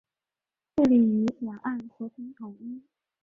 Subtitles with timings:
[0.75, 2.81] 致力于两岸和平统一。